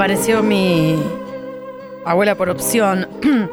[0.00, 0.96] apareció mi
[2.06, 3.06] abuela por opción.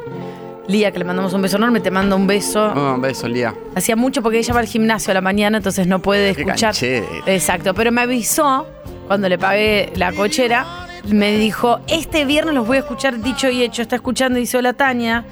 [0.66, 2.72] Lía, que le mandamos un beso enorme, te mando un beso.
[2.74, 3.54] Oh, un beso, Lía.
[3.74, 6.70] Hacía mucho porque ella va al gimnasio a la mañana, entonces no puede Qué escuchar.
[6.72, 7.06] canchera.
[7.26, 8.66] Exacto, pero me avisó
[9.08, 13.62] cuando le pagué la cochera, me dijo, este viernes los voy a escuchar dicho y
[13.62, 13.82] hecho.
[13.82, 15.26] Está escuchando y dice, hola Tania,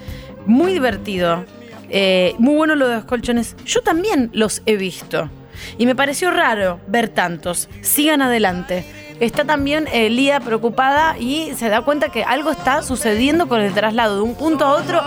[0.45, 1.47] muy divertido.
[1.89, 3.57] Eh, muy bueno lo de los colchones.
[3.65, 5.31] Yo también los he visto.
[5.79, 7.71] Y me pareció raro ver tantos.
[7.81, 8.85] Sigan adelante.
[9.21, 13.73] Está también eh, Lía preocupada y se da cuenta que algo está sucediendo con el
[13.73, 15.01] traslado de un punto a otro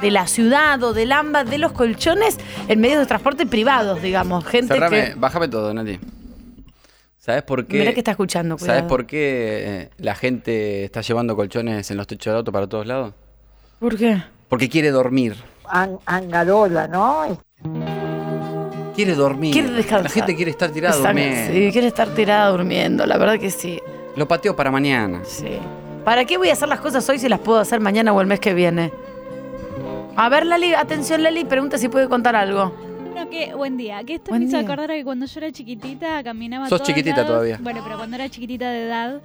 [0.00, 2.38] de la ciudad o del AMBA, de los colchones,
[2.68, 4.44] en medios de transporte privados, digamos.
[4.44, 5.14] Gente Cerrame, que...
[5.16, 5.98] bájame todo, Nati.
[7.18, 7.80] ¿Sabes por qué?
[7.80, 12.06] Mirá que está escuchando, ¿Sabes por qué eh, la gente está llevando colchones en los
[12.06, 13.14] techos del auto para todos lados?
[13.80, 14.22] ¿Por qué?
[14.48, 15.34] Porque quiere dormir.
[15.68, 17.42] An- Angarola, ¿no?
[18.96, 19.52] Quiere dormir.
[19.52, 20.04] Quiere descansar.
[20.04, 21.52] La gente quiere estar tirada Exacto, durmiendo.
[21.52, 23.78] Sí, quiere estar tirada durmiendo, la verdad que sí.
[24.16, 25.20] Lo pateo para mañana.
[25.24, 25.58] Sí.
[26.04, 28.26] ¿Para qué voy a hacer las cosas hoy si las puedo hacer mañana o el
[28.26, 28.90] mes que viene?
[30.16, 32.72] A ver, Lali, atención, Lali, pregunta si puede contar algo.
[33.14, 34.02] No, que, buen día.
[34.04, 34.66] Que esto Buen me hizo día.
[34.66, 37.28] acordar a que cuando yo era chiquitita caminaba Sos todos chiquitita lados.
[37.28, 37.58] todavía.
[37.62, 39.20] Bueno, pero cuando era chiquitita de edad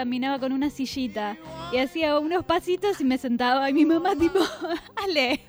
[0.00, 1.38] caminaba con una sillita
[1.72, 4.38] y hacía unos pasitos y me sentaba y mi mamá tipo,
[5.02, 5.40] Ale,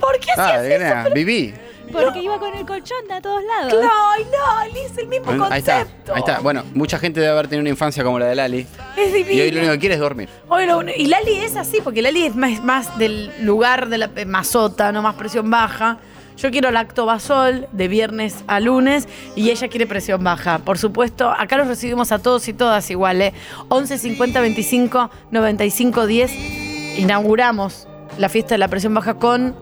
[0.00, 1.14] ¿Por qué Ah, hacías de eso?
[1.14, 1.54] viví.
[1.92, 3.72] porque iba con el colchón a todos lados.
[4.12, 6.12] Ay, Lali, es el mismo Ahí está, concepto.
[6.14, 6.40] ahí está.
[6.40, 8.66] Bueno, mucha gente debe haber tenido una infancia como la de Lali.
[8.96, 9.32] Es divino.
[9.32, 10.28] Y hoy lo único que quiere es dormir.
[10.48, 13.98] Hoy lo único- y Lali es así, porque Lali es más, más del lugar de
[13.98, 15.98] la más sótano, más presión baja.
[16.36, 20.58] Yo quiero lactobasol de viernes a lunes y ella quiere presión baja.
[20.58, 23.32] Por supuesto, acá los recibimos a todos y todas igual, ¿eh?
[23.68, 26.98] 11 50 25 95 10.
[26.98, 27.86] Inauguramos
[28.18, 29.54] la fiesta de la presión baja con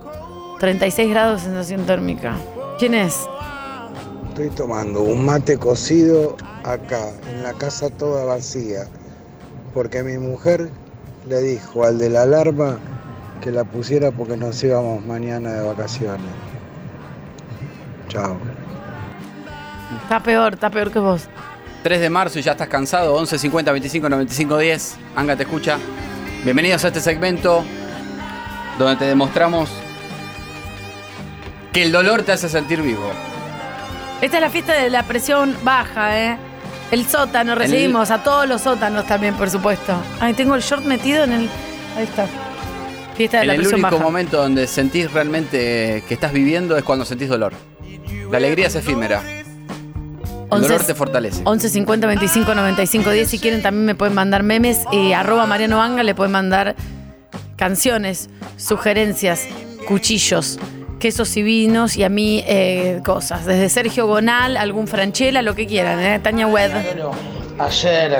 [0.61, 2.37] 36 grados de sensación térmica.
[2.79, 3.27] ¿Quién es?
[4.29, 8.87] Estoy tomando un mate cocido acá, en la casa toda vacía,
[9.75, 10.71] porque mi mujer
[11.29, 12.79] le dijo al de la alarma
[13.43, 16.31] que la pusiera porque nos íbamos mañana de vacaciones.
[18.13, 18.37] Chao.
[20.03, 21.23] Está peor, está peor que vos.
[21.83, 23.15] 3 de marzo y ya estás cansado.
[23.15, 24.97] 11 50 25 95 10.
[25.17, 25.79] Anga te escucha.
[26.45, 27.65] Bienvenidos a este segmento
[28.79, 29.71] donde te demostramos
[31.73, 33.11] que el dolor te hace sentir vivo.
[34.21, 36.37] Esta es la fiesta de la presión baja, ¿eh?
[36.91, 39.95] El sótano, recibimos a todos los sótanos también, por supuesto.
[40.21, 41.49] Ay, tengo el short metido en el.
[41.97, 42.27] Ahí está.
[43.17, 44.05] Fiesta de En la el presión único baja.
[44.05, 47.55] momento donde sentís realmente que estás viviendo es cuando sentís dolor.
[48.33, 49.23] La alegría es efímera.
[49.23, 51.43] El Once- dolor te fortalece.
[51.45, 53.29] 11 50 25 95 10.
[53.29, 54.81] Si quieren, también me pueden mandar memes.
[54.91, 56.75] Y arroba Mariano Vanga le pueden mandar
[57.57, 59.47] canciones, sugerencias,
[59.87, 60.59] cuchillos,
[60.99, 63.45] quesos y vinos y a mí eh, cosas.
[63.45, 66.19] Desde Sergio Gonal, algún Franchella, lo que quieran, ¿eh?
[66.19, 66.47] Tania.
[66.47, 66.79] Bueno,
[67.59, 68.19] ayer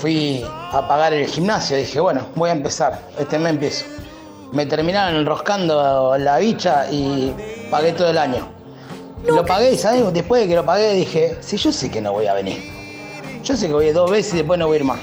[0.00, 1.76] fui a pagar el gimnasio.
[1.76, 3.00] Dije, bueno, voy a empezar.
[3.18, 3.84] Este mes empiezo.
[4.52, 7.32] Me terminaron enroscando la bicha y
[7.70, 8.57] pagué todo el año.
[9.26, 10.12] Lo pagué ¿sabes?
[10.12, 12.62] Después de que lo pagué, dije, sí, yo sé que no voy a venir.
[13.44, 15.00] Yo sé que voy dos veces y después no voy a ir más.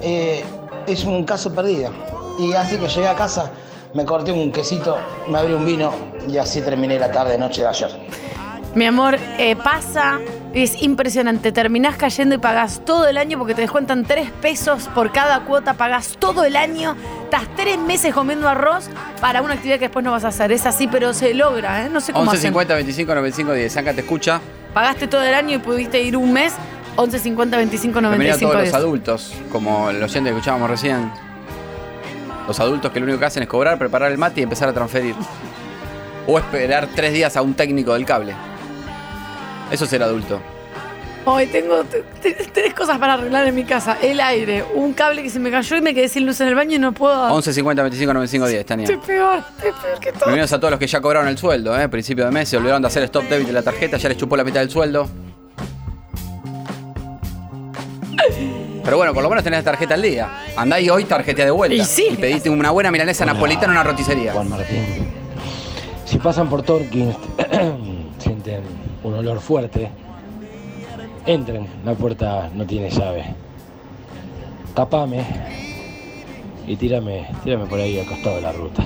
[0.00, 0.44] Eh,
[0.86, 1.90] es un caso perdido.
[2.38, 3.50] Y así que llegué a casa,
[3.94, 4.96] me corté un quesito,
[5.28, 5.92] me abrí un vino
[6.28, 7.90] y así terminé la tarde, noche de ayer.
[8.74, 10.18] Mi amor, eh, pasa,
[10.54, 11.52] es impresionante.
[11.52, 15.74] Terminás cayendo y pagás todo el año porque te descuentan tres pesos por cada cuota,
[15.74, 18.88] pagás todo el año, estás tres meses comiendo arroz
[19.20, 20.52] para una actividad que después no vas a hacer.
[20.52, 21.90] Es así, pero se logra, ¿eh?
[21.90, 22.48] No sé cómo 11 hacen.
[22.48, 23.76] 50 25 95 10.
[23.76, 24.40] Anga te escucha.
[24.72, 26.54] Pagaste todo el año y pudiste ir un mes,
[26.96, 28.72] 11 50 25 Bienvenido a 95 todos 10.
[28.72, 31.12] los adultos, como el oyente que escuchábamos recién.
[32.48, 34.72] Los adultos que lo único que hacen es cobrar, preparar el mate y empezar a
[34.72, 35.14] transferir.
[36.26, 38.34] O esperar tres días a un técnico del cable.
[39.72, 40.38] Eso es ser adulto.
[41.24, 41.82] Hoy tengo
[42.20, 43.96] tres cosas para arreglar en mi casa.
[44.02, 46.54] El aire, un cable que se me cayó y me quedé sin luz en el
[46.54, 47.32] baño y no puedo...
[47.32, 48.84] 11 50 25 95 10, Tania.
[48.84, 50.24] Estoy peor, estoy peor que todo.
[50.26, 51.88] Bienvenidos a todos los que ya cobraron el sueldo, ¿eh?
[51.88, 54.36] Principio de mes, se olvidaron de hacer stop debit de la tarjeta, ya les chupó
[54.36, 55.08] la mitad del sueldo.
[58.84, 60.28] Pero bueno, por lo menos tenés la tarjeta al día.
[60.54, 61.74] Andá y hoy tarjeta de vuelta.
[61.76, 62.18] Y sí.
[62.20, 64.32] pediste una buena milanesa napolitana en una roticería.
[64.32, 65.08] Juan Martín.
[66.04, 67.16] Si pasan por Torkins,
[68.18, 69.90] sienten un olor fuerte,
[71.26, 73.24] entren, la puerta no tiene llave.
[74.74, 75.24] Tapame
[76.66, 78.82] y tírame, tírame por ahí al costado de la ruta.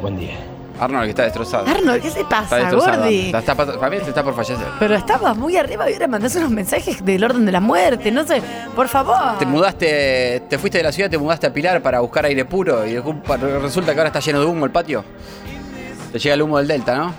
[0.00, 0.34] Buen día.
[0.78, 1.66] Arnold, que está destrozado.
[1.68, 2.98] Arnold, ¿qué te Está pasa, destrozado.
[3.02, 3.26] Gordi?
[3.26, 4.66] Está- está- para mí está por fallecer.
[4.80, 8.26] Pero estabas muy arriba y ahora mandás unos mensajes del orden de la muerte, no
[8.26, 8.42] sé,
[8.74, 9.38] por favor.
[9.38, 12.84] Te mudaste, te fuiste de la ciudad, te mudaste a Pilar para buscar aire puro
[12.84, 15.04] y resulta que ahora está lleno de humo el patio.
[16.12, 17.14] Te llega el humo del Delta, ¿no?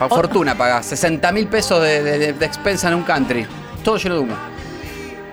[0.00, 3.46] A fortuna pagás, 60 mil pesos de, de- de- de expensa en un country.
[3.84, 4.34] Todo lleno de humo.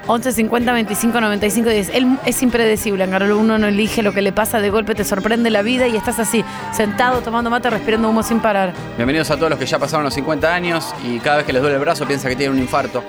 [0.09, 1.89] 11 50 25 95 10.
[1.93, 3.37] Él es impredecible, Angarolo.
[3.37, 6.17] Uno no elige lo que le pasa, de golpe te sorprende la vida y estás
[6.19, 8.73] así, sentado, tomando mate, respirando humo sin parar.
[8.95, 11.61] Bienvenidos a todos los que ya pasaron los 50 años y cada vez que les
[11.61, 13.03] duele el brazo piensa que tienen un infarto.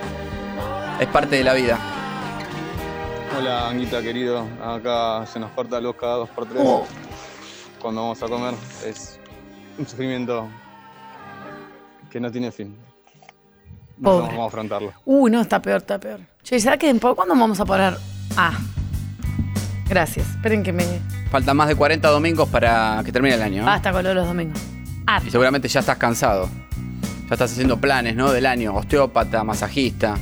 [0.99, 1.79] Es parte de la vida.
[3.39, 4.45] Hola, Anguita, querido.
[4.65, 6.63] Acá se nos corta luz cada dos por tres.
[7.81, 8.55] Cuando vamos a comer
[8.85, 9.21] es
[9.79, 10.49] un sufrimiento
[12.11, 12.77] que no tiene fin.
[13.99, 14.17] No Pobre.
[14.19, 14.93] sabemos cómo afrontarlo.
[15.05, 16.21] Uy, no, está peor, está peor.
[16.43, 17.97] Che, ¿será que después cuándo vamos a poner?
[18.37, 18.53] Ah.
[19.89, 20.29] Gracias.
[20.31, 20.85] Esperen que me.
[21.31, 23.63] Faltan más de 40 domingos para que termine el año.
[23.63, 23.67] ¿eh?
[23.67, 24.61] Basta con lo de los domingos.
[25.07, 26.49] Ah, Y seguramente ya estás cansado.
[27.29, 28.31] Ya estás haciendo planes, ¿no?
[28.33, 28.75] Del año.
[28.75, 30.15] Osteópata, masajista.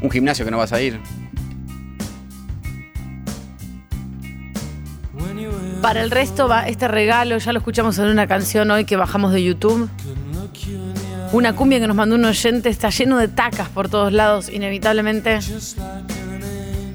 [0.00, 1.00] Un gimnasio que no vas a ir.
[5.82, 9.32] Para el resto va este regalo, ya lo escuchamos en una canción hoy que bajamos
[9.32, 9.88] de YouTube.
[11.32, 15.38] Una cumbia que nos mandó un oyente, está lleno de tacas por todos lados, inevitablemente.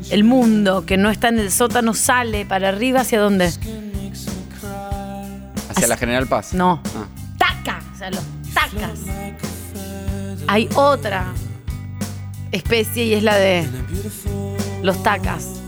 [0.09, 3.51] El mundo que no está en el sótano sale para arriba, ¿hacia dónde?
[5.69, 6.53] Hacia la General Paz.
[6.53, 6.81] No.
[6.95, 7.05] Ah.
[7.37, 8.23] Taca, o sea, los
[8.53, 8.99] tacas.
[10.47, 11.33] Hay otra
[12.51, 13.67] especie y es la de
[14.81, 15.60] los tacas.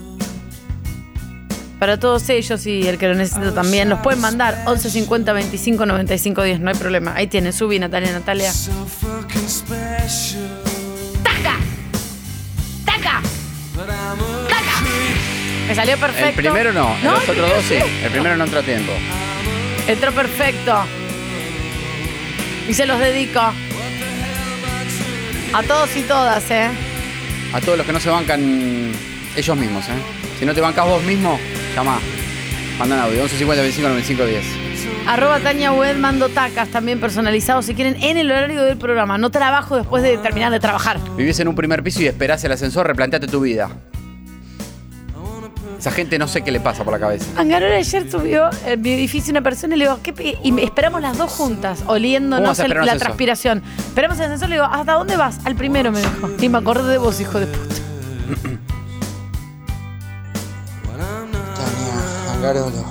[1.84, 5.86] Para todos ellos y el que lo necesita también, nos pueden mandar 11 50 25
[5.86, 7.14] 95 10, no hay problema.
[7.14, 8.54] Ahí tienen, subí Natalia, Natalia.
[11.24, 11.58] ¡Taca!
[12.86, 13.22] ¡Taca!
[13.76, 14.82] ¡Taca!
[15.68, 16.30] Me salió perfecto.
[16.30, 17.76] El primero no, No, los el otros primero dos sí.
[17.76, 18.06] sí.
[18.06, 18.94] El primero no entró a tiempo.
[19.86, 20.86] Entró perfecto.
[22.70, 23.42] Y se los dedico.
[25.52, 26.70] A todos y todas, ¿eh?
[27.52, 28.94] A todos los que no se bancan
[29.36, 30.02] ellos mismos, ¿eh?
[30.40, 31.38] Si no te bancas vos mismo,
[31.76, 32.00] llama.
[32.80, 33.22] Mandan audio.
[33.24, 34.46] 11 50 25 95 10.
[35.08, 39.18] Arroba Tania Wed mando tacas también personalizados si quieren en el horario del programa.
[39.18, 40.98] No trabajo después de terminar de trabajar.
[41.18, 43.70] Vivís en un primer piso y esperás el ascensor, replanteate tu vida.
[45.78, 47.26] Esa gente no sé qué le pasa por la cabeza.
[47.36, 51.02] Angarola ayer subió en mi edificio una persona y le digo, ¿qué pe-?" y esperamos
[51.02, 53.00] las dos juntas, ¿Cómo oliéndonos el- la ascensor?
[53.00, 53.62] transpiración.
[53.78, 55.40] Esperamos el ascensor y le digo, ¿hasta dónde vas?
[55.44, 56.30] Al primero me dijo.
[56.40, 57.76] Y me acordé de vos, hijo de puta.
[62.44, 62.84] Angarolo.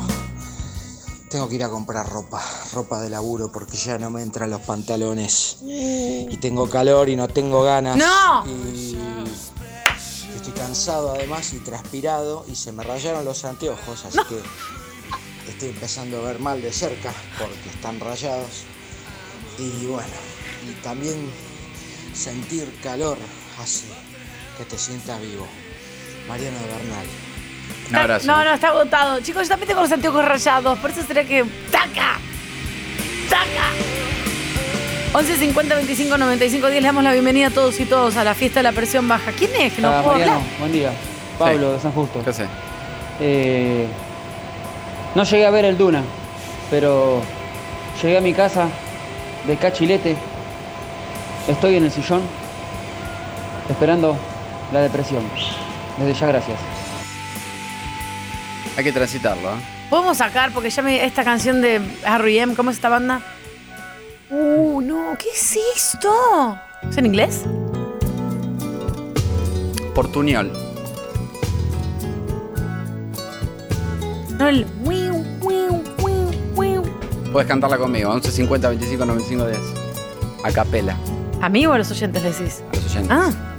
[1.29, 4.63] Tengo que ir a comprar ropa, ropa de laburo, porque ya no me entran los
[4.63, 5.59] pantalones.
[5.63, 7.99] Y tengo calor y no tengo ganas.
[7.99, 8.47] ¡No!
[8.47, 8.97] Y
[10.35, 16.21] estoy cansado además y transpirado y se me rayaron los anteojos, así que estoy empezando
[16.21, 18.65] a ver mal de cerca porque están rayados.
[19.59, 20.09] Y bueno,
[20.67, 21.31] y también
[22.15, 23.19] sentir calor
[23.61, 23.85] hace
[24.57, 25.47] que te sientas vivo.
[26.27, 27.32] Mariano Bernal.
[27.91, 28.27] Un abrazo.
[28.27, 29.21] No, no, está agotado.
[29.21, 30.79] Chicos, yo también tengo los anteojos rayados.
[30.79, 31.45] Por eso será que.
[31.71, 32.19] ¡Taca!
[33.29, 33.69] ¡Taca!
[35.15, 36.83] 11 50 25 95 10.
[36.83, 39.31] Le damos la bienvenida a todos y todos a la fiesta de la presión baja.
[39.33, 39.75] ¿Quién es?
[39.75, 40.49] Que no Ah, puedo Mariano, hablar.
[40.59, 40.91] buen día.
[41.39, 42.23] Pablo de San Justo.
[42.25, 42.47] ¿Qué sé?
[43.21, 43.87] Eh,
[45.15, 46.03] no llegué a ver el Duna,
[46.71, 47.21] pero
[48.03, 48.69] llegué a mi casa
[49.47, 50.17] de cachilete.
[51.49, 52.23] Estoy en el sillón
[53.69, 54.17] esperando
[54.73, 55.25] la depresión.
[55.99, 56.57] Desde ya, gracias.
[58.77, 59.61] Hay que transitarlo, ¿eh?
[59.91, 61.05] Podemos sacar, porque ya me.
[61.05, 63.21] Esta canción de R.E.M., ¿cómo es esta banda?
[64.31, 66.59] Uh, no, ¿qué es esto?
[66.89, 67.43] ¿Es en inglés?
[69.95, 70.51] Portuñol.
[74.39, 74.67] No, el.
[77.33, 78.11] Puedes cantarla conmigo.
[78.11, 79.59] 11 50 25 95 10.
[80.45, 80.97] A capela.
[81.41, 82.63] ¿A mí o a los oyentes le decís?
[82.73, 83.11] A los oyentes.
[83.11, 83.52] Ah,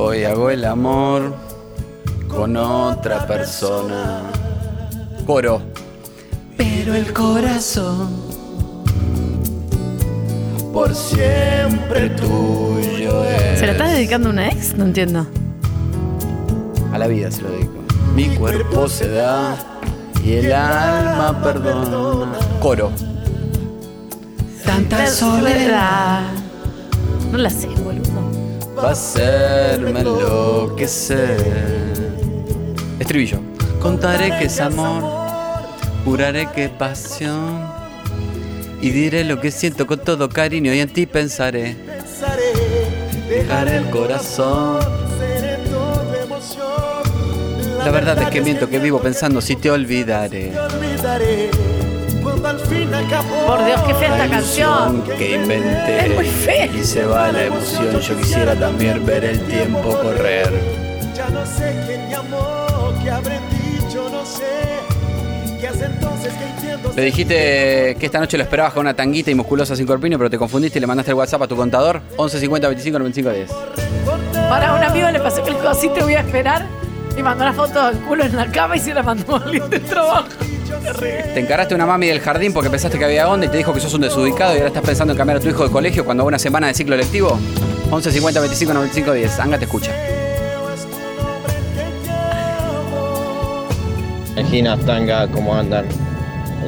[0.00, 1.34] Hoy hago el amor
[2.28, 4.20] con otra persona.
[5.26, 5.60] Coro.
[6.56, 8.08] Pero el corazón
[10.72, 13.58] por siempre tuyo es.
[13.58, 14.76] ¿se la estás dedicando a una ex?
[14.76, 15.26] No entiendo.
[16.92, 17.72] A la vida se lo dedico.
[18.14, 19.56] Mi cuerpo se da
[20.24, 22.38] y el alma perdona.
[22.60, 22.92] Coro.
[24.64, 26.22] Tanta soledad.
[27.32, 27.77] No la sé.
[28.82, 31.36] Va a hacerme enloquecer.
[33.00, 33.40] Estribillo.
[33.80, 35.02] Contaré que es amor,
[36.04, 37.66] juraré que es pasión.
[38.80, 41.76] Y diré lo que siento con todo cariño y en ti pensaré.
[43.28, 44.78] Dejaré el corazón.
[47.84, 50.52] La verdad es que miento que vivo pensando si te olvidaré.
[52.40, 55.02] Por Dios, qué fea esta canción.
[55.02, 56.06] que inventé.
[56.06, 56.66] Es muy fea.
[56.66, 58.00] Y se va la emoción.
[58.00, 60.52] Yo quisiera también ver el tiempo correr.
[61.14, 62.66] Ya no sé quién llamó,
[63.02, 64.68] qué habré dicho, no sé.
[66.94, 70.30] Le dijiste que esta noche lo esperabas con una tanguita y musculosa sin corpiño, pero
[70.30, 73.50] te confundiste y le mandaste el WhatsApp a tu contador 11 50 25 95 10.
[74.48, 76.66] Para un amigo le pasó que el así te voy a esperar
[77.16, 79.68] y mandó una foto del culo en la cama y se la mandó a alguien
[79.70, 80.28] del trabajo.
[81.34, 83.72] Te encaraste a una mami del jardín porque pensaste que había onda y te dijo
[83.72, 86.04] que sos un desubicado y ahora estás pensando en cambiar a tu hijo de colegio
[86.04, 87.38] cuando haga una semana de ciclo lectivo.
[87.90, 89.40] 11 50 25 95 10.
[89.40, 89.92] Anga te escucha.
[94.36, 95.86] Anginas, tanga, ¿cómo andan?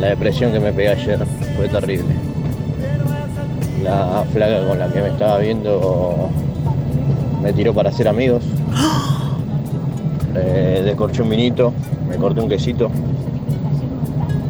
[0.00, 1.18] La depresión que me pegué ayer
[1.56, 2.14] fue terrible.
[3.82, 6.30] La flaca con la que me estaba viendo
[7.42, 8.44] me tiró para ser amigos.
[10.32, 11.72] Eh, descorché un vinito,
[12.08, 12.88] me corté un quesito,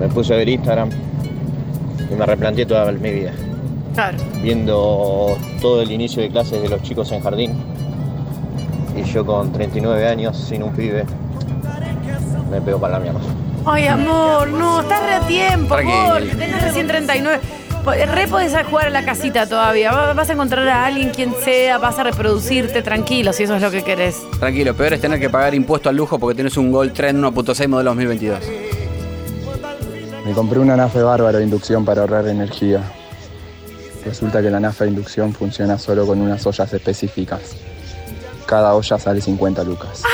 [0.01, 0.89] me puse a ver Instagram
[2.11, 3.33] y me replanteé toda mi vida.
[3.95, 4.19] Claro.
[4.43, 7.53] Viendo todo el inicio de clases de los chicos en jardín
[8.97, 11.05] y yo con 39 años sin un pibe
[12.51, 13.21] me pego para la mierda.
[13.67, 16.23] Ay, amor, no, estás re a tiempo, amor.
[16.23, 17.39] Tenés recién 39.
[17.85, 19.93] Po- Re podés jugar a la casita todavía.
[19.93, 23.63] Va- Vas a encontrar a alguien, quien sea, vas a reproducirte tranquilo, si eso es
[23.63, 24.21] lo que querés.
[24.39, 27.69] Tranquilo, peor es tener que pagar impuesto al lujo porque tienes un Gold Trend 1.6
[27.69, 28.39] modelo 2022.
[30.31, 32.85] Me compré una nafe bárbaro de inducción para ahorrar energía.
[34.05, 37.57] Resulta que la nafe de inducción funciona solo con unas ollas específicas.
[38.47, 40.05] Cada olla sale 50 lucas.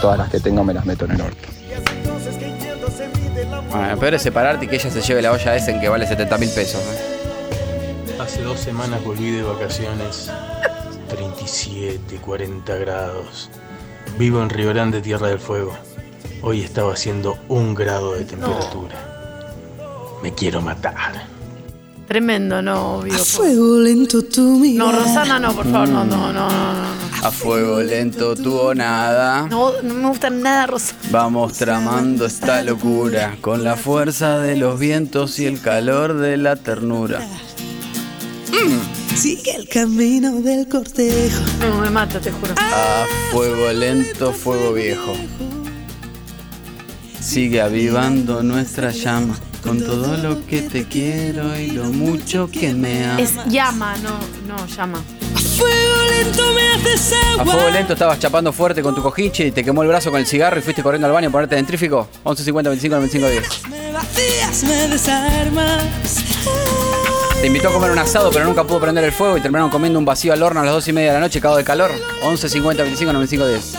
[0.00, 1.48] Todas las que tengo me las meto en el orto.
[3.72, 6.06] Bueno, peor es separarte y que ella se lleve la olla esa en que vale
[6.06, 6.80] 70 mil pesos.
[6.80, 8.16] ¿eh?
[8.20, 10.30] Hace dos semanas volví de vacaciones.
[11.08, 13.50] 37, 40 grados.
[14.16, 15.76] Vivo en Río Grande, Tierra del Fuego.
[16.40, 19.13] Hoy estaba haciendo un grado de temperatura.
[20.24, 21.26] Me quiero matar.
[22.08, 23.12] Tremendo, no, obvio.
[23.12, 26.48] Fuego lento tu No, Rosana, no, por favor, no, no, no, no.
[26.48, 27.26] no.
[27.26, 29.46] A fuego lento tuvo nada.
[29.48, 30.98] No, no me gusta nada, Rosana.
[31.10, 36.56] Vamos tramando esta locura con la fuerza de los vientos y el calor de la
[36.56, 37.20] ternura.
[39.14, 41.42] Sigue el camino del cortejo.
[41.60, 42.54] No, me mata, te juro.
[42.56, 45.12] A fuego lento, fuego viejo.
[47.20, 53.04] Sigue avivando nuestra llama con todo lo que te quiero y lo mucho que me
[53.04, 53.20] amas.
[53.20, 54.10] Es llama, no,
[54.46, 55.02] no, llama.
[55.56, 57.54] Fuego lento me haces A agua.
[57.54, 60.26] fuego lento estabas chapando fuerte con tu cojinche y te quemó el brazo con el
[60.26, 62.08] cigarro y fuiste corriendo al baño a ponerte dentrífico.
[62.24, 63.68] 11 50 25 95 10.
[63.70, 65.84] Me vacías, me desarmas.
[67.40, 69.98] Te invitó a comer un asado pero nunca pudo prender el fuego y terminaron comiendo
[69.98, 71.90] un vacío al horno a las 2 y media de la noche cagado de calor.
[72.22, 73.74] 11 50 25 95 10.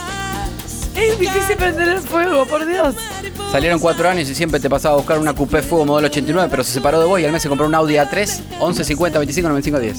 [0.96, 2.96] Es difícil prender el fuego, por Dios.
[3.56, 6.62] Salieron cuatro años y siempre te pasaba a buscar una Coupé Fuego modelo 89, pero
[6.62, 9.48] se separó de vos y al mes se compró un Audi A3, 11 50 25
[9.48, 9.98] 95 10.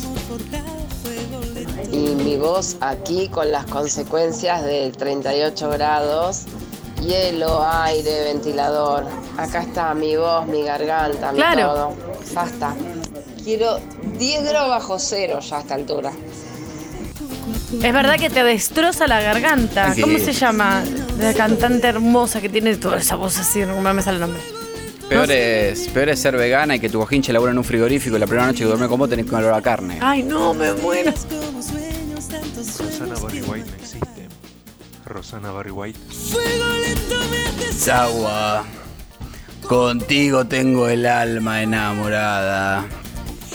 [1.90, 6.42] Y mi voz aquí con las consecuencias de 38 grados,
[7.00, 9.04] hielo, aire, ventilador.
[9.38, 11.62] Acá está mi voz, mi garganta, mi Claro.
[11.62, 11.94] todo.
[12.34, 12.74] Basta.
[13.42, 13.80] Quiero
[14.18, 16.12] 10 grados bajo cero ya a esta altura.
[17.72, 19.94] Es verdad que te destroza la garganta.
[19.94, 20.00] Sí.
[20.00, 20.84] ¿Cómo se llama?
[21.18, 24.40] La cantante hermosa que tiene toda esa voz así, no me sale el nombre.
[25.08, 28.18] Peor es, peor es ser vegana y que tu cojinche labura en un frigorífico y
[28.18, 29.98] la primera noche que duerme con vos tenés con olor a carne.
[30.00, 31.12] Ay, no, me muero.
[32.78, 34.28] Rosana Barry White no existe.
[35.04, 35.98] Rosana Barry White.
[37.92, 38.64] Agua.
[39.68, 42.84] Contigo tengo el alma enamorada.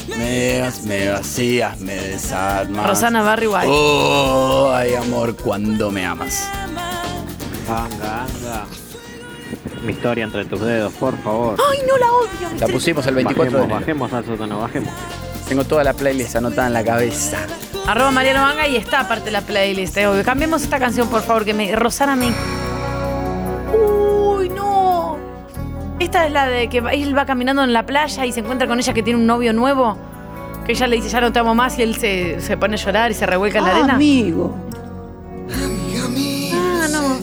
[0.08, 2.88] Me, me vacías, me desarmas.
[2.88, 3.68] Rosana Barry White.
[3.70, 6.48] Oh, ay amor, cuando me amas.
[7.68, 8.66] Anga, anga.
[9.84, 11.56] Mi historia entre tus dedos, por favor.
[11.72, 12.60] Ay, no la odio.
[12.60, 13.80] La pusimos el 24 de bajemos, enero.
[13.80, 14.94] bajemos al sótano, bajemos.
[15.48, 17.40] Tengo toda la playlist anotada en la cabeza.
[17.88, 19.98] Arroba Mariano Manga y está aparte de la playlist.
[19.98, 20.08] eh.
[20.24, 21.76] Cambiemos esta canción, por favor, que me.
[21.76, 22.32] Rosana me.
[26.02, 28.80] Esta es la de que él va caminando en la playa y se encuentra con
[28.80, 29.96] ella que tiene un novio nuevo.
[30.66, 32.78] Que ella le dice, ya no te amo más, y él se, se pone a
[32.78, 33.94] llorar y se revuelca en la arena.
[33.94, 34.56] Amigo.
[36.54, 37.20] Ah, no.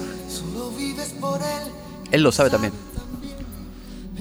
[2.13, 2.73] Él lo sabe también.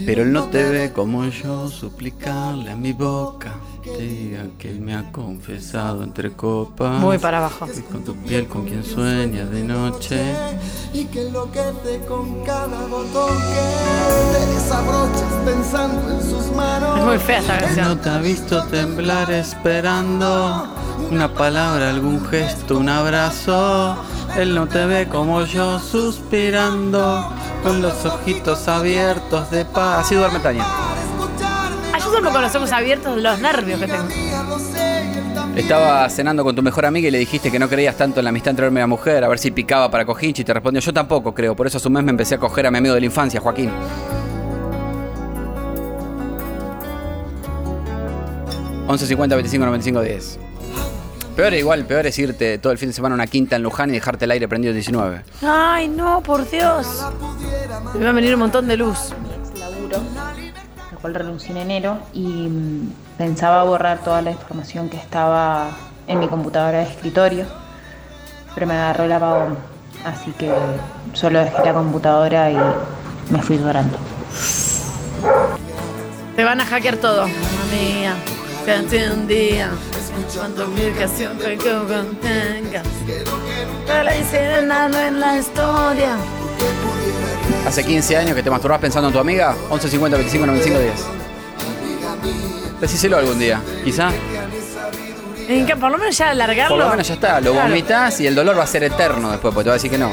[0.08, 3.54] Pero él no te ve como yo suplicarle a mi boca.
[3.98, 7.00] Diga que él me ha confesado entre copas.
[7.00, 7.67] Muy para abajo.
[7.75, 10.20] Y con tu piel con quien sueña de noche.
[10.94, 17.00] y que enloquece con cada botón que te desabrochas pensando en sus manos.
[17.00, 17.88] Es muy fea esta canción.
[17.88, 20.67] no te ha visto temblar esperando
[21.12, 23.98] una palabra, algún gesto, un abrazo.
[24.38, 27.27] Él no te ve como yo suspirando
[27.63, 30.06] con los ojitos abiertos de paz.
[30.06, 30.87] Así duerme Tania
[32.22, 34.08] con los ojos abiertos los nervios que tengo.
[35.56, 38.30] Estaba cenando con tu mejor amiga y le dijiste que no creías tanto en la
[38.30, 40.82] amistad entre hombre y la mujer, a ver si picaba para cojinchi y te respondió,
[40.82, 42.94] yo tampoco creo, por eso a su mes me empecé a coger a mi amigo
[42.94, 43.72] de la infancia, Joaquín.
[48.88, 50.38] $11.50-25-95-10
[51.36, 53.92] Peor igual, peor es irte todo el fin de semana a una quinta en Luján
[53.92, 55.24] y dejarte el aire prendido 19.
[55.44, 56.88] Ay, no, por Dios.
[57.94, 59.14] Me va a venir un montón de luz.
[59.60, 60.02] Laburo
[60.98, 65.70] al cual renuncié en enero y mm, pensaba borrar toda la información que estaba
[66.08, 67.46] en mi computadora de escritorio,
[68.56, 69.58] pero me agarró el apagón,
[70.04, 70.51] así que
[71.13, 72.58] solo dejé la computadora y
[73.32, 73.98] me fui llorando.
[76.36, 77.27] Te van a hackear todo.
[77.27, 78.16] Mamma mía,
[78.66, 79.70] canté un día.
[80.36, 82.82] Cuando ubicación que contenga.
[83.86, 86.18] Pero la nada en la historia.
[87.68, 89.54] Hace 15 años que te masturbás pensando en tu amiga.
[89.70, 90.94] 11 50 25 95 10.
[92.80, 94.10] Decíselo algún día, quizá.
[95.50, 96.78] En que por lo menos ya alargarlo.
[96.78, 97.68] Por lo menos ya está, lo Claro.
[97.68, 99.98] vomitas y el dolor va a ser eterno después, porque te va a decir que
[99.98, 100.12] no.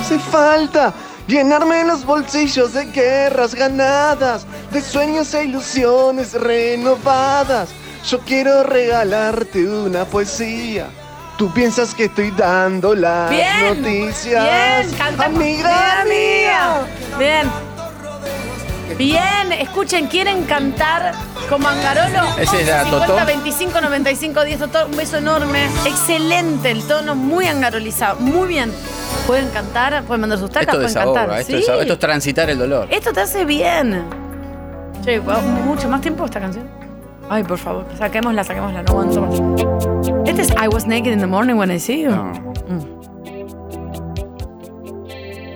[0.00, 0.92] Hace falta
[1.26, 7.70] llenarme los bolsillos de guerras ganadas, de sueños e ilusiones renovadas.
[8.08, 10.86] Yo quiero regalarte una poesía.
[11.38, 14.44] Tú piensas que estoy dando las Bien, noticias.
[14.44, 16.80] Bien, canta amiga mía.
[17.18, 17.50] Bien.
[18.98, 21.12] Bien, escuchen, ¿quieren cantar
[21.48, 22.28] como Angarolo?
[22.38, 23.26] Ese es la 50, Totó.
[23.26, 24.86] 25, 95, 10, Totó.
[24.86, 25.64] Un beso enorme.
[25.86, 28.16] Excelente el tono, muy angarolizado.
[28.20, 28.70] Muy bien.
[29.26, 30.04] ¿Pueden cantar?
[30.04, 30.66] ¿Pueden mandar sus tacas?
[30.68, 31.40] Esto ¿Pueden desahoga, cantar?
[31.40, 31.58] esto, Sí.
[31.62, 32.86] es, esto es transitar el dolor.
[32.90, 34.04] Esto te hace bien.
[35.02, 36.68] Che, ¿va mucho más tiempo esta canción?
[37.30, 40.28] Ay, por favor, saquémosla, saquémosla, no aguanto más.
[40.28, 42.10] Este es I was naked in the morning when I see you.
[42.10, 42.84] Mm.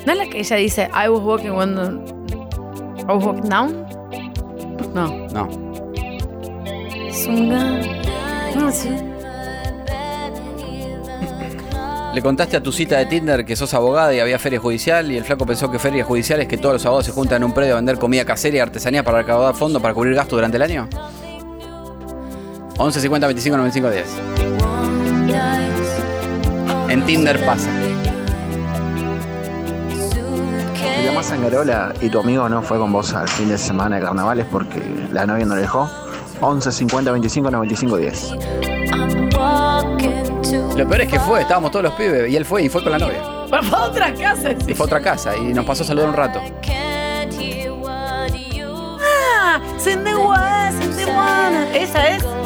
[0.07, 3.87] ¿No es la que ella dice I was walking when the- I was walking down?
[4.95, 5.09] No.
[5.33, 5.49] No.
[7.13, 7.81] Zunga.
[8.57, 8.89] No, sí.
[12.15, 15.19] Le contaste a tu cita de Tinder que sos abogada y había feria judicial y
[15.19, 17.53] el flaco pensó que feria judicial es que todos los abogados se juntan en un
[17.53, 20.63] predio a vender comida casera y artesanía para recaudar fondos para cubrir gastos durante el
[20.63, 20.89] año.
[22.79, 24.07] 11 50 25 95 10.
[26.89, 27.69] En Tinder pasa.
[30.75, 34.03] Te llamas Sangarola y tu amigo no fue con vos al fin de semana de
[34.03, 34.81] carnavales porque
[35.13, 35.91] la novia no le dejó.
[36.41, 38.35] 11 50 25 95 10.
[40.77, 42.93] Lo peor es que fue, estábamos todos los pibes y él fue y fue con
[42.93, 43.21] la novia.
[43.49, 44.53] Fue a otra casa.
[44.53, 46.41] Y fue a otra casa y nos pasó a saludar un rato.
[49.01, 51.77] Ah, send the one, send the one.
[51.77, 52.38] Esa es.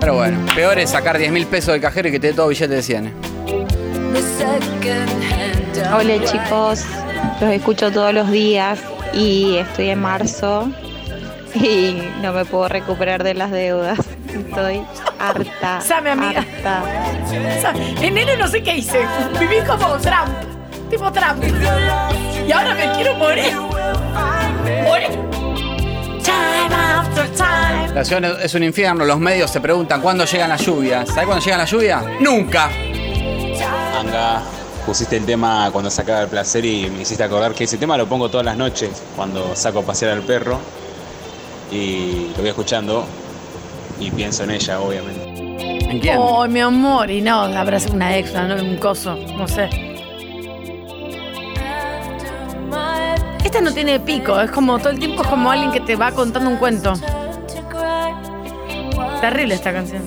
[0.00, 2.48] Pero bueno, peor es sacar 10 mil pesos del cajero y que te dé todo
[2.48, 3.12] billete de 100.
[5.92, 6.84] Hola chicos,
[7.40, 8.78] los escucho todos los días
[9.12, 10.70] y estoy en marzo
[11.54, 13.98] y no me puedo recuperar de las deudas.
[14.28, 14.82] Estoy
[15.18, 15.80] harta.
[15.80, 16.40] Sabe, amiga.
[16.40, 16.82] harta.
[18.00, 19.00] Enero no sé qué hice.
[19.38, 20.30] Viví como Trump.
[20.90, 21.42] Tipo Trump.
[22.46, 23.54] Y ahora me quiero morir.
[24.84, 25.25] Morir.
[26.36, 27.94] Time after time.
[27.94, 31.08] La ciudad es un infierno, los medios se preguntan cuándo llegan las lluvias.
[31.08, 32.04] ¿Sabes cuándo llegan las lluvias?
[32.20, 32.70] ¡Nunca!
[33.98, 34.42] Anga,
[34.84, 38.06] pusiste el tema cuando sacaba el placer y me hiciste acordar que ese tema lo
[38.06, 40.58] pongo todas las noches cuando saco a pasear al perro
[41.72, 43.06] y lo voy escuchando
[43.98, 45.24] y pienso en ella, obviamente.
[45.90, 46.16] ¿En quién?
[46.18, 47.10] Oh, mi amor.
[47.10, 48.54] Y no, habrá sido una ex, ¿no?
[48.56, 49.16] un coso.
[49.16, 49.95] No sé.
[53.62, 54.40] No tiene pico.
[54.40, 56.92] Es como todo el tiempo es como alguien que te va contando un cuento.
[59.20, 60.02] Terrible esta canción.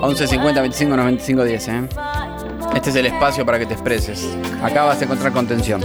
[0.00, 1.88] 11 50 25 95 10, ¿eh?
[2.74, 4.36] Este es el espacio para que te expreses.
[4.62, 5.82] Acá vas a encontrar contención.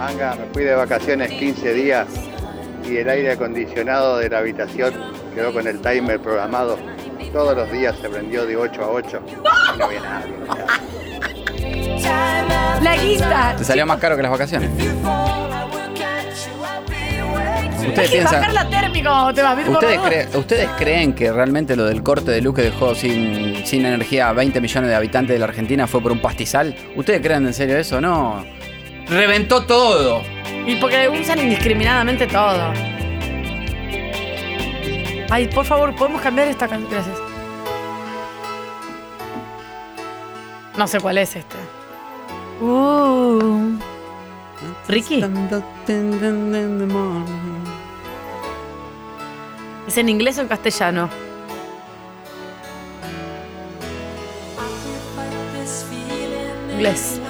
[0.00, 2.06] Anga, me fui de vacaciones 15 días
[2.88, 4.94] y el aire acondicionado de la habitación
[5.34, 6.78] quedó con el timer programado.
[7.32, 9.22] Todos los días se prendió de 8 a 8
[9.74, 10.34] y no había nadie.
[12.82, 13.54] La guita.
[13.56, 14.70] Te salió más caro que las vacaciones.
[17.86, 18.40] Ustedes Hay que piensan.
[18.40, 19.34] bajarla térmico.
[19.34, 20.10] Te vas a ver ¿Ustedes, gordo.
[20.10, 24.28] cre- ¿Ustedes creen que realmente lo del corte de luz que dejó sin, sin energía
[24.30, 26.74] a 20 millones de habitantes de la Argentina fue por un pastizal?
[26.96, 28.00] ¿Ustedes creen en serio eso?
[28.00, 28.44] No.
[29.08, 30.22] Reventó todo.
[30.66, 32.72] Y porque usan indiscriminadamente todo.
[35.30, 36.90] Ay, por favor, ¿podemos cambiar esta canción?
[36.90, 37.16] Gracias.
[40.76, 41.56] No sé cuál es este.
[42.64, 43.78] Uh.
[44.88, 45.22] Ricky.
[49.86, 51.10] ¿Es en inglés o en castellano?
[56.72, 57.20] Inglés.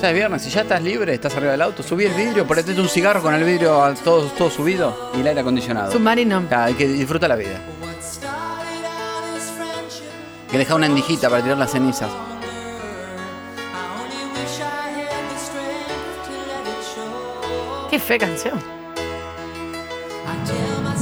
[0.00, 2.72] Ya es viernes, si ya estás libre, estás arriba del auto, subí el vidrio, ponete
[2.80, 5.92] un cigarro con el vidrio todo, todo subido y el aire acondicionado.
[5.92, 6.44] Submarino.
[6.50, 7.60] Ah, hay que disfruta la vida.
[10.46, 12.10] Hay que dejar una endijita para tirar las cenizas.
[17.90, 18.54] Qué fe canción.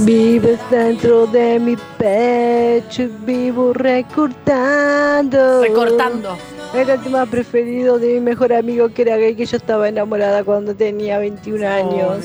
[0.00, 5.60] Vives dentro de mi pecho y vivo recortando.
[5.62, 6.36] Recortando.
[6.74, 10.44] Era el tema preferido de mi mejor amigo que era gay, que yo estaba enamorada
[10.44, 12.24] cuando tenía 21 años.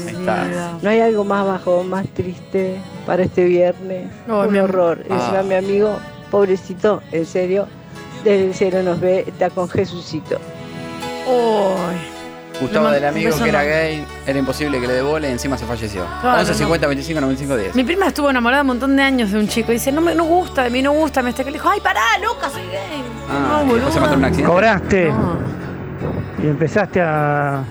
[0.81, 4.07] No hay algo más bajo, más triste para este viernes.
[4.27, 4.99] No, Un mi- horror.
[5.09, 5.15] Ah.
[5.15, 5.97] Encima mi amigo,
[6.29, 7.67] pobrecito, en serio,
[8.23, 10.37] desde el cielo nos ve, está con Jesucito.
[11.25, 12.12] Uy.
[12.61, 15.57] Gustaba Le del amigo que era gay, era imposible que le dé bola y encima
[15.57, 16.05] se falleció.
[16.21, 16.57] Claro, 11 no.
[16.57, 17.75] 50 25 95 10.
[17.75, 20.13] Mi prima estuvo enamorada un montón de años de un chico y dice, no me
[20.15, 22.61] no gusta, de mí no gusta, me está que le dijo, ay, pará, loca, soy
[22.63, 23.03] gay.
[23.29, 24.51] Ah, no, después se mató en un accidente.
[24.51, 25.13] Cobraste
[26.43, 27.63] y empezaste a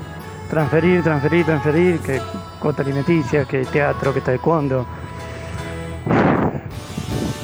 [0.50, 2.20] transferir, transferir, transferir, que
[2.58, 4.86] cuota alimenticia, que teatro, que taekwondo.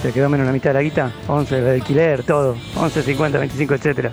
[0.03, 3.75] Te quedó menos la mitad de la guita, 11 de alquiler, todo, 11, 50, 25,
[3.75, 4.13] etcétera.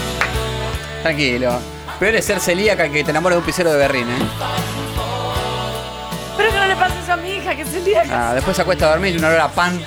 [1.02, 1.79] Tranquilo.
[2.00, 4.18] Peor es ser celíaca que te enamores de un pisero de berrín, ¿eh?
[6.34, 8.02] Pero que no le pase eso a mi hija, que se lía.
[8.10, 9.78] Ah, después se acuesta a dormir y una hora a pan.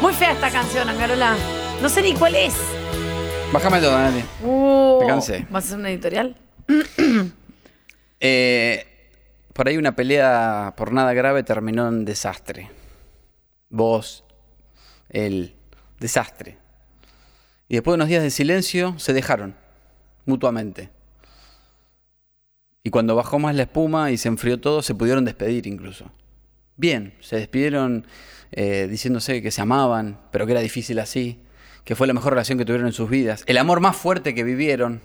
[0.00, 1.36] Muy fea esta canción, Angarola.
[1.82, 2.54] No sé ni cuál es.
[3.52, 4.24] Bájame todo, Nati.
[4.42, 5.46] Uh, Me cansé.
[5.50, 6.36] ¿Vas a hacer una editorial?
[8.20, 8.84] Eh,
[9.52, 12.68] por ahí una pelea por nada grave terminó en desastre.
[13.68, 14.24] Vos,
[15.08, 15.54] el
[16.00, 16.58] desastre.
[17.68, 19.54] Y después de unos días de silencio se dejaron
[20.24, 20.90] mutuamente.
[22.82, 26.10] Y cuando bajó más la espuma y se enfrió todo, se pudieron despedir incluso.
[26.76, 28.06] Bien, se despidieron
[28.52, 31.38] eh, diciéndose que se amaban, pero que era difícil así,
[31.84, 34.44] que fue la mejor relación que tuvieron en sus vidas, el amor más fuerte que
[34.44, 35.00] vivieron,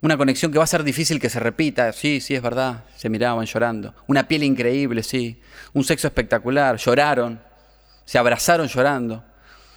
[0.00, 3.08] una conexión que va a ser difícil que se repita, sí, sí, es verdad, se
[3.08, 5.40] miraban llorando, una piel increíble, sí,
[5.72, 7.40] un sexo espectacular, lloraron,
[8.04, 9.24] se abrazaron llorando,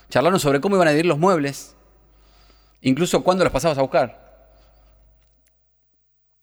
[0.09, 1.74] charlaron sobre cómo iban a vivir los muebles,
[2.85, 4.23] incluso cuándo los pasabas a buscar.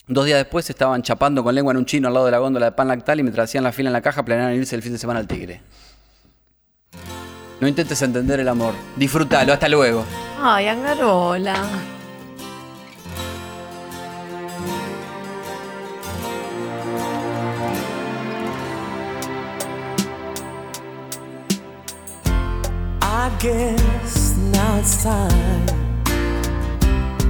[0.08, 2.66] Dos días después estaban chapando con lengua en un chino al lado de la góndola
[2.66, 4.92] de pan lactal y mientras hacían la fila en la caja planeaban irse el fin
[4.92, 5.62] de semana al tigre.
[7.60, 8.74] No intentes entender el amor.
[8.96, 10.04] Disfrútalo, hasta luego.
[10.40, 11.54] Ay, Angarola.
[23.00, 25.91] I guess now it's time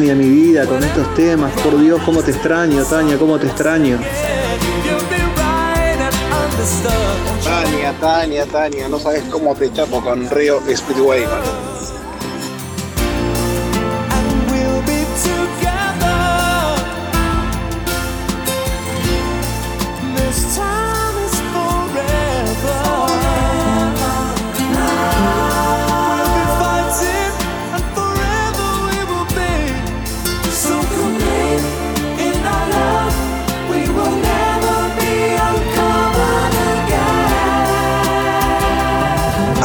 [0.00, 3.98] Tania, mi vida, con estos temas, por Dios, cómo te extraño, Tania, cómo te extraño.
[7.44, 11.69] Tania, Tania, Tania, no sabes cómo te chapo con Río Speedway, man.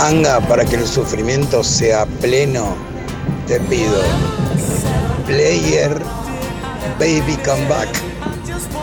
[0.05, 0.15] Again.
[0.17, 2.75] Anga, para que el sufrimiento sea pleno,
[3.47, 4.01] te pido
[5.25, 5.99] player
[6.99, 7.89] Baby Come Back.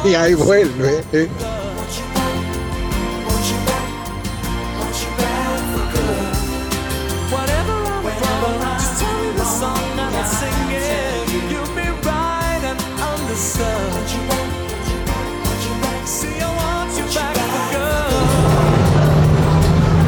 [0.05, 1.05] Y ahí vuelve.
[1.13, 1.29] ¿eh?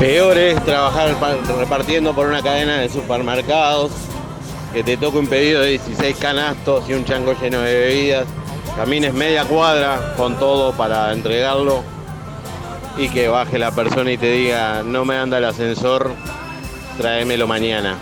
[0.04, 3.90] Peor es trabajar pa- repartiendo por una cadena de supermercados,
[4.74, 8.26] que te toque un pedido de 16 canastos y un chango lleno de bebidas,
[8.76, 11.82] camines media cuadra con todo para entregarlo
[12.98, 16.12] y que baje la persona y te diga, no me anda el ascensor,
[16.98, 17.96] tráemelo mañana.